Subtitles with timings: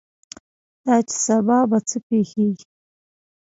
[0.85, 2.65] دا چې سبا به څه پېښېږي.